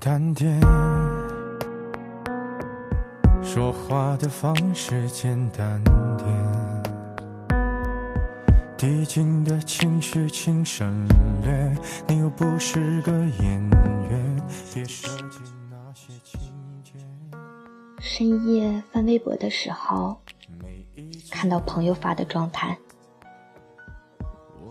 [0.00, 0.58] 简单点，
[3.42, 5.78] 说话的方式简单
[6.16, 6.82] 点，
[8.78, 11.06] 递进的情绪请省
[11.42, 11.76] 略，
[12.08, 13.70] 你又不是个演
[14.08, 14.42] 员，
[14.72, 15.40] 别设计
[15.70, 16.50] 那些情
[16.82, 16.92] 节。
[17.98, 20.18] 深夜翻微博的时候，
[21.30, 22.78] 看到朋友发的状态，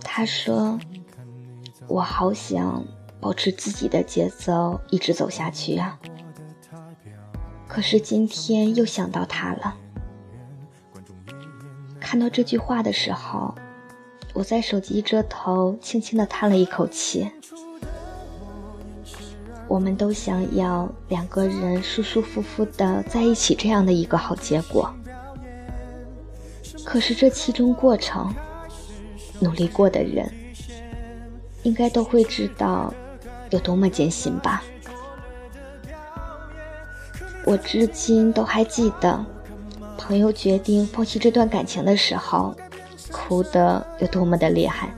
[0.00, 0.78] 他说
[1.86, 2.82] ：“我好想。”
[3.20, 5.98] 保持自己的节奏，一直走下去啊！
[7.66, 9.76] 可是今天又想到他了。
[12.00, 13.54] 看到这句话的时候，
[14.32, 17.30] 我在手机这头轻轻的叹了一口气。
[19.66, 24.90] 我们都想要两个人舒舒服服的在一起，这样的一个好结果。
[26.84, 28.34] 可是这其中过程，
[29.40, 30.32] 努力过的人，
[31.64, 32.94] 应该都会知道。
[33.50, 34.62] 有多么艰辛吧！
[37.44, 39.24] 我至今都还记得，
[39.96, 42.54] 朋友决定放弃这段感情的时候，
[43.10, 44.94] 哭得有多么的厉害。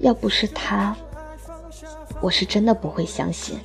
[0.00, 0.96] 要不是他，
[2.20, 3.58] 我是真的不会相信，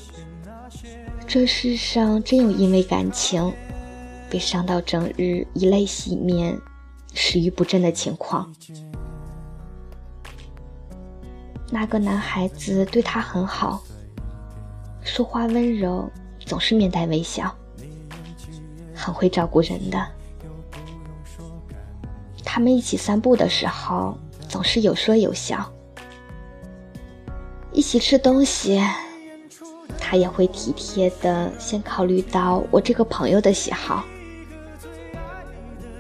[1.25, 3.53] 这世上真有因为感情
[4.29, 6.59] 被伤到整日以泪洗面、
[7.13, 8.53] 食欲不振的情况。
[11.69, 13.83] 那个男孩子对她很好，
[15.03, 16.09] 说话温柔，
[16.45, 17.53] 总是面带微笑，
[18.95, 20.07] 很会照顾人的。
[22.45, 25.69] 他们一起散步的时候，总是有说有笑。
[27.73, 28.81] 一起吃东西，
[29.99, 34.05] 他也会体贴的先考虑到我这个朋友的喜好。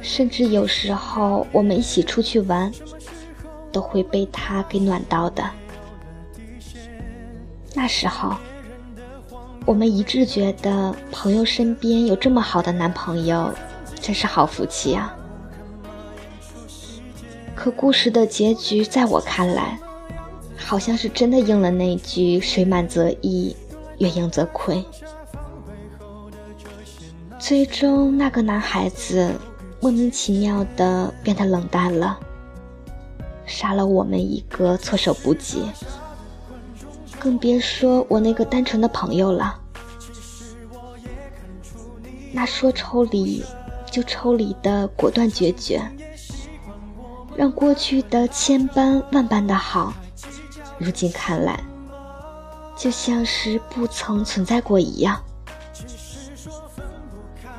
[0.01, 2.71] 甚至有时候我们一起出去玩。
[3.69, 5.43] 都会被他给暖到的。
[7.73, 8.35] 那时候，
[9.65, 13.53] 我们一致觉得朋友身边有这么好的男朋友，
[14.01, 15.13] 真是好福气啊。
[17.55, 19.77] 可故事的结局，在我看来，
[20.57, 23.55] 好像是真的应了那句“水满则溢，
[23.97, 24.83] 月盈则亏”。
[27.39, 29.31] 最终，那个男孩子
[29.79, 32.19] 莫名其妙的变得冷淡了。
[33.45, 35.63] 杀了我们一个措手不及，
[37.27, 39.59] 更别说我那个单纯的朋友了。
[42.31, 43.43] 那说抽离
[43.91, 45.81] 就抽离的果断决绝，
[47.35, 49.93] 让过去的千般万般的好，
[50.77, 51.61] 如今看来
[52.77, 55.21] 就像是不曾存在过一样。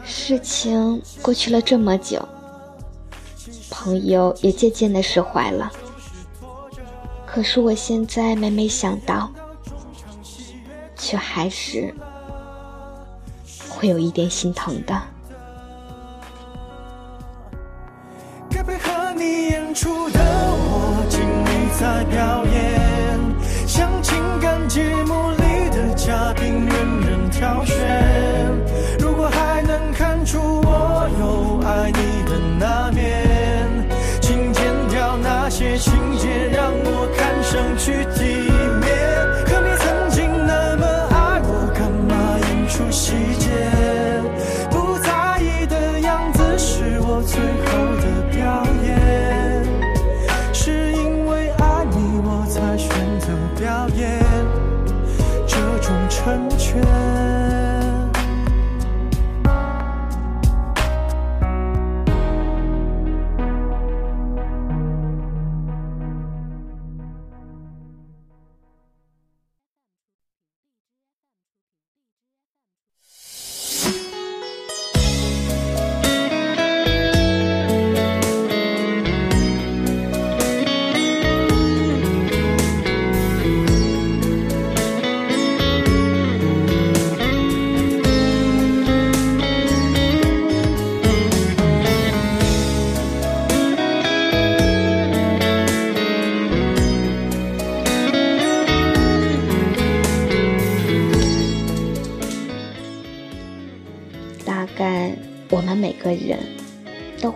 [0.02, 2.26] 事情过去了这么久。
[3.68, 5.70] 朋友也渐渐的释怀了，
[7.26, 9.30] 可是我现在每每想到，
[11.08, 11.94] 却还是
[13.70, 14.94] 会有一点心疼的。
[18.50, 23.18] 该配合你演出的我，尽力在表演，
[23.66, 28.27] 像情感节目里的嘉宾，任人挑选。
[53.68, 54.18] 表演
[55.46, 56.97] 这种成全。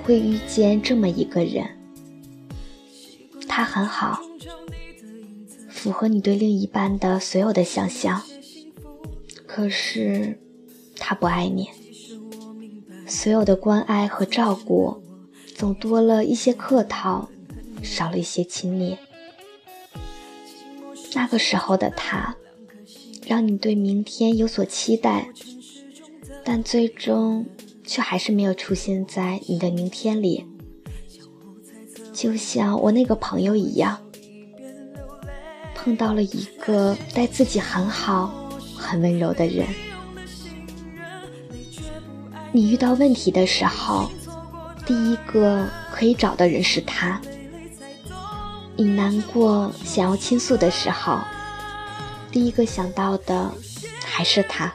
[0.04, 1.66] 会遇见这么一个人，
[3.48, 4.20] 他很好，
[5.68, 8.22] 符合你对另一半的所有的想象。
[9.46, 10.38] 可是
[10.96, 11.68] 他不爱你，
[13.06, 15.02] 所有的关爱和照顾，
[15.54, 17.28] 总多了一些客套，
[17.82, 18.96] 少了一些亲昵。
[21.14, 22.34] 那个时候的他，
[23.26, 25.28] 让你对明天有所期待，
[26.42, 27.44] 但最终
[27.92, 30.46] 却还是没有出现在你的明天里。
[32.10, 33.98] 就像我那个朋友一样，
[35.74, 39.66] 碰到了一个待自己很好、很温柔的人。
[42.50, 44.10] 你遇到问题的时候，
[44.86, 47.20] 第一个可以找的人是他；
[48.74, 51.18] 你难过想要倾诉的时候，
[52.30, 53.52] 第一个想到的
[54.02, 54.72] 还是他。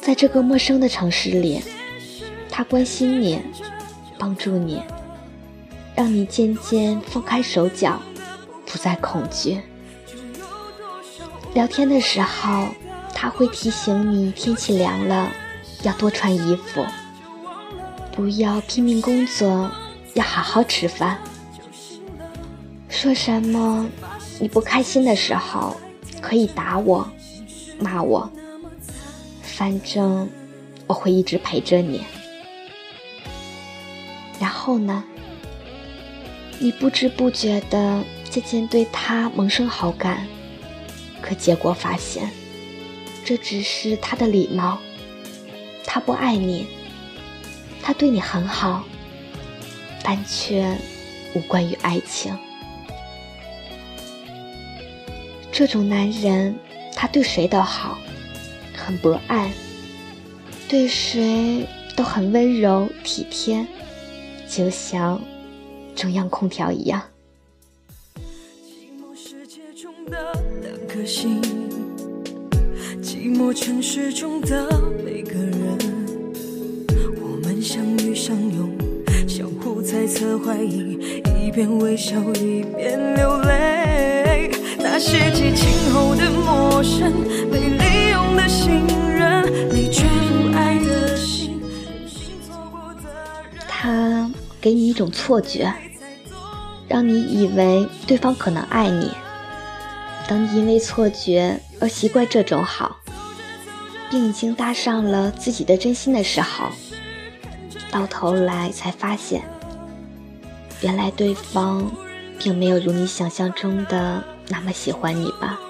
[0.00, 1.62] 在这个陌生的城市里，
[2.50, 3.40] 他关心你，
[4.18, 4.82] 帮助你，
[5.94, 8.00] 让你渐渐放开手脚，
[8.66, 9.60] 不再恐惧。
[11.52, 12.68] 聊天的时候，
[13.14, 15.30] 他会提醒你天气凉了。
[15.82, 16.84] 要多穿衣服，
[18.12, 19.70] 不要拼命工作，
[20.12, 21.16] 要好好吃饭。
[22.88, 23.88] 说什么？
[24.38, 25.74] 你不开心的时候
[26.20, 27.08] 可以打我、
[27.78, 28.30] 骂我，
[29.60, 30.26] 反正
[30.86, 32.00] 我会一直陪着你。
[34.40, 35.04] 然后呢？
[36.58, 40.26] 你不知不觉的渐渐对他萌生好感，
[41.20, 42.30] 可结果发现，
[43.22, 44.78] 这只是他的礼貌。
[45.84, 46.66] 他不爱你，
[47.82, 48.82] 他对你很好，
[50.02, 50.74] 但却
[51.34, 52.34] 无关于爱情。
[55.52, 56.58] 这种男人，
[56.96, 57.98] 他对谁都好，
[58.90, 59.52] 很博爱，
[60.68, 61.64] 对谁
[61.96, 63.64] 都很温柔体贴，
[64.48, 65.22] 就像
[65.94, 67.00] 中央空调一样。
[73.00, 74.68] 寂寞城市中的
[75.04, 75.78] 每个人，
[77.22, 78.76] 我们相遇相拥，
[79.28, 80.98] 相互猜测怀疑，
[81.40, 84.50] 一边微笑一边流泪。
[84.78, 87.12] 那些激情后的陌生，
[87.52, 87.60] 被
[88.66, 91.60] 利用的信任，你却不爱的心。
[93.68, 94.30] 他
[94.60, 95.72] 给你一种错觉，
[96.88, 99.10] 让你以为对方可能爱你。
[100.28, 102.96] 等你因为错觉而习惯这种好。
[104.10, 106.66] 并已经搭上了自己的真心的时候，
[107.92, 109.44] 到头来才发现，
[110.80, 111.88] 原来对方
[112.36, 115.60] 并没有如你想象中的那么喜欢你吧，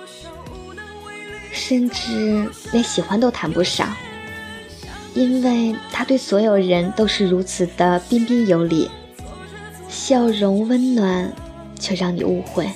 [1.70, 3.94] 甚至连喜欢都谈不上，
[5.14, 8.90] 因为他对所有人都是如此的彬彬有礼，
[9.88, 11.32] 笑容温暖，
[11.78, 12.68] 却让你误会，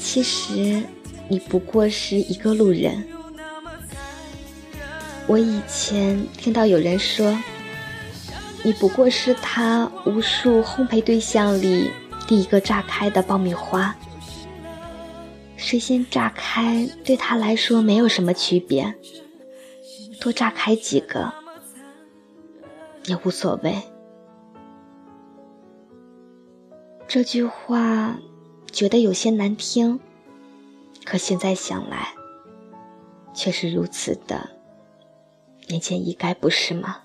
[0.00, 0.82] 其实
[1.28, 3.06] 你不过是一个路人。
[5.28, 7.38] 我以前听到有人说，
[8.64, 11.88] 你不过是他无数烘焙对象里
[12.26, 13.94] 第一个炸开的爆米花。
[15.60, 18.94] 谁先炸开对他来说没有什么区别，
[20.18, 21.32] 多炸开几个
[23.04, 23.80] 也无所谓。
[27.06, 28.18] 这句话
[28.72, 30.00] 觉得有些难听，
[31.04, 32.14] 可现在想来，
[33.34, 34.50] 却是如此的。
[35.68, 37.02] 言简意赅，不是吗？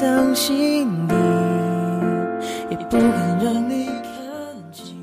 [0.00, 1.14] 藏心底，
[2.70, 4.96] 也不敢让你看清。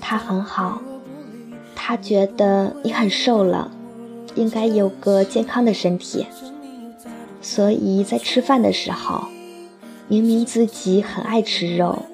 [0.00, 0.80] 他很好，
[1.74, 3.72] 他觉得你很瘦了，
[4.36, 6.28] 应该有个健康的身体，
[7.40, 9.24] 所以在吃饭的时候，
[10.06, 12.04] 明明自己很爱吃肉，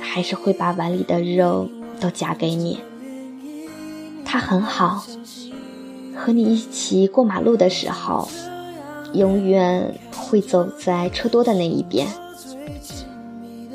[0.00, 1.68] 还是会把碗里的肉
[2.00, 2.80] 都夹给你。
[4.24, 5.04] 他很好。
[6.16, 8.28] 和你一起过马路的时候，
[9.12, 12.06] 永远会走在车多的那一边。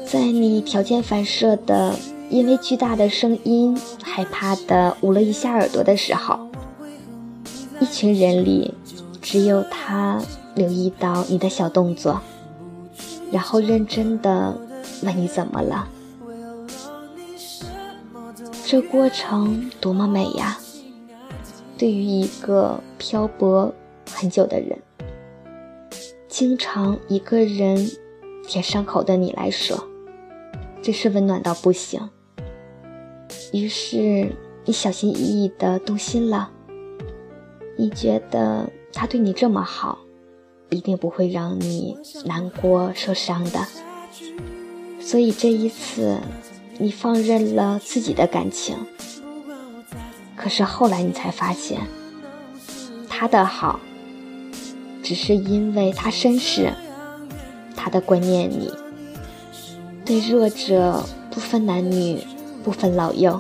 [0.06, 1.96] 在你条件反射的
[2.30, 6.40] 因为巨大的声音害怕的捂了一下耳朵的时候，
[7.80, 8.74] 一群人里
[9.22, 10.22] 只有他
[10.56, 12.22] 留意到你的小动作，
[13.32, 14.56] 然后认真的
[15.04, 15.88] 问你怎么了。
[18.66, 20.58] 这过程多么美呀！
[21.78, 23.74] 对于一个漂泊
[24.12, 24.80] 很久的人，
[26.36, 27.90] 经常一个人
[28.46, 29.88] 舔伤口的你来说，
[30.82, 32.10] 真是温暖到不行。
[33.54, 36.52] 于是你小心翼翼的动心了。
[37.78, 39.98] 你觉得他对你这么好，
[40.72, 43.66] 一定不会让你难过受伤的。
[45.00, 46.20] 所以这一次，
[46.78, 48.76] 你放任了自己的感情。
[50.36, 51.80] 可是后来你才发现，
[53.08, 53.80] 他的好，
[55.06, 56.74] 只是因为他绅士，
[57.76, 58.74] 他的观念里，
[60.04, 62.26] 对弱者不分男女，
[62.64, 63.40] 不分老幼，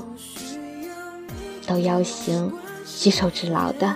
[1.65, 2.53] 都要行
[2.99, 3.95] 举手之劳的。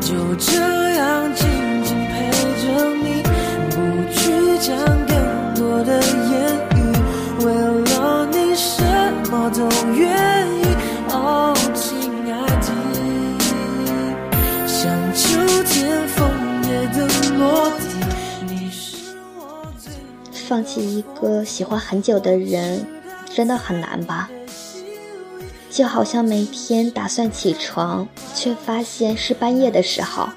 [0.00, 2.30] 就这样静静陪
[2.62, 3.20] 着你，
[3.70, 3.76] 不
[4.14, 5.07] 去讲
[20.48, 22.86] 放弃一个喜欢很久的人，
[23.34, 24.30] 真的很难吧？
[25.70, 30.30] 就好像每天打算起床，却发现是半夜的时候；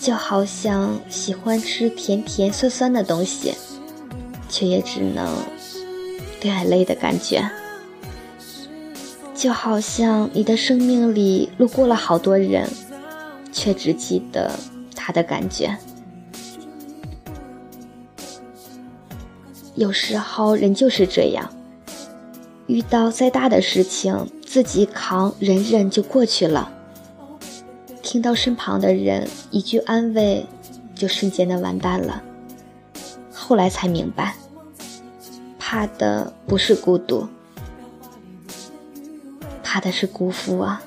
[0.00, 3.54] 就好像喜欢吃甜甜酸酸的东西，
[4.48, 5.32] 却也只能
[6.42, 7.48] 流眼泪的感觉；
[9.32, 12.68] 就好像你的生命里路过了好多人，
[13.52, 14.58] 却只记得
[14.96, 15.78] 他的感觉。
[19.74, 21.50] 有时候人就是这样。
[22.66, 26.72] 遇到再大的事情，自己扛，忍忍就过去了。
[28.02, 30.46] 听到身旁的人一句安慰，
[30.94, 32.22] 就瞬间的完蛋了。
[33.32, 34.34] 后来才明白，
[35.58, 37.28] 怕的不是孤独，
[39.62, 40.82] 怕的是辜负啊。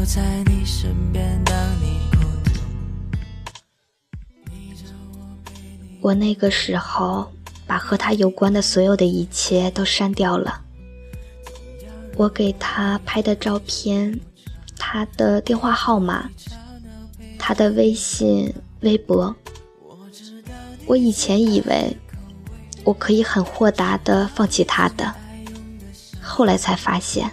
[0.00, 2.00] 我在你身边当你。
[6.00, 7.30] 我那个时候
[7.66, 10.62] 把和他有关的所有的一切都删掉了，
[12.16, 14.18] 我给他拍的照片，
[14.78, 16.30] 他的电话号码，
[17.38, 18.50] 他的微信。
[18.80, 19.36] 微博，
[20.86, 21.94] 我以前以为
[22.84, 25.14] 我可以很豁达的放弃他的，
[26.22, 27.30] 后来才发现，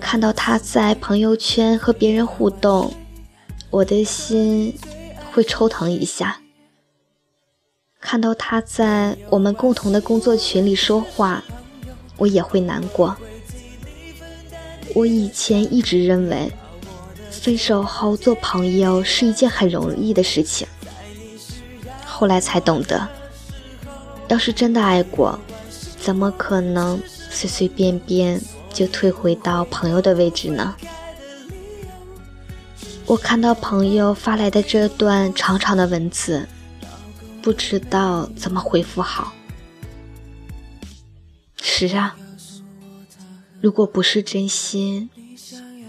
[0.00, 2.92] 看到他在朋友圈和别人互动，
[3.70, 4.74] 我的心
[5.32, 6.36] 会抽疼一下；
[8.00, 11.42] 看到他在我们共同的工作群里说话，
[12.16, 13.16] 我也会难过。
[14.94, 16.52] 我以前一直认为。
[17.28, 20.66] 分手后做朋友是一件很容易的事情，
[22.04, 23.06] 后来才懂得，
[24.26, 25.38] 要是真的爱过，
[26.00, 27.00] 怎么可能
[27.30, 28.40] 随随便便
[28.76, 30.76] 就退回到朋友的位置呢？
[33.06, 36.46] 我看到朋友发来的这段长长的文字，
[37.40, 39.32] 不知道怎么回复好。
[41.62, 42.16] 是啊，
[43.62, 45.08] 如果不是真心，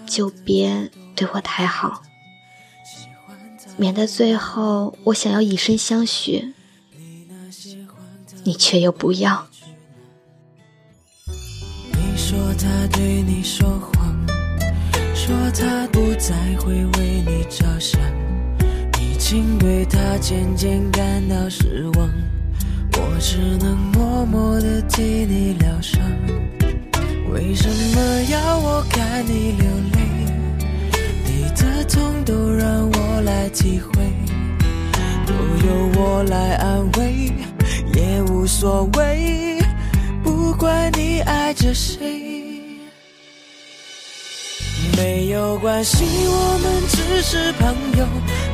[0.06, 0.89] 就别。
[1.13, 2.03] 对我太好，
[3.75, 6.53] 免得最后我想要以身相许，
[8.44, 9.48] 你却又不要。
[12.98, 14.18] 对你说谎，
[15.13, 18.01] 说他不再会为你着想，
[19.00, 22.10] 已经对他渐渐感到失望，
[22.94, 26.01] 我只能默默的替你疗伤。
[27.32, 28.01] 为什么
[28.32, 30.00] 要我看你流泪？
[31.24, 34.12] 你的痛都让我来体会，
[35.27, 35.34] 都
[35.68, 37.32] 由我来安慰，
[37.94, 39.60] 也无所谓，
[40.24, 42.26] 不管你爱着谁，
[44.98, 48.06] 没有关系，我们只是朋友，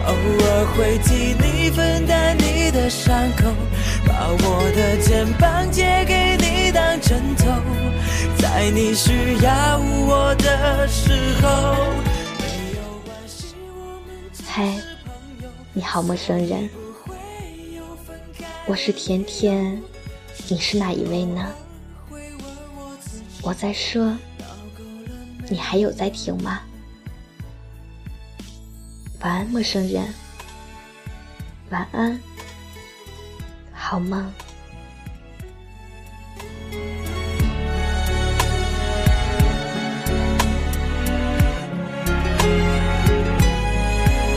[0.05, 3.49] 偶尔会替你分担你的伤口，
[4.05, 7.45] 把我的肩膀借给你当枕头，
[8.37, 11.75] 在你需要我的时候。
[14.45, 14.77] 嗨，
[15.71, 16.69] 你好，陌生人，
[18.65, 19.81] 我是甜甜，
[20.49, 21.47] 你是哪一位呢？
[23.41, 24.15] 我在说，
[25.49, 26.61] 你还有在听吗？
[29.21, 30.03] 晚安，陌生人，
[31.69, 32.19] 晚安。
[33.71, 34.31] 好梦。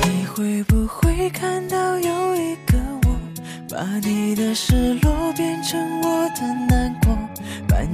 [0.02, 3.16] 你会不会看到有一个我，
[3.70, 7.05] 把你的失落变成我的难过，